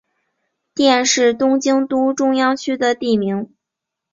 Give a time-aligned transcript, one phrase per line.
[0.73, 3.53] 佃是东京都中央区的地名。